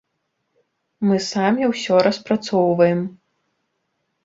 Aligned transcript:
Мы 1.09 1.15
самі 1.33 1.69
ўсё 1.73 1.95
распрацоўваем. 2.09 3.07